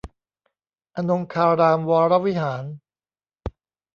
[0.95, 2.63] อนงคารามวรวิหาร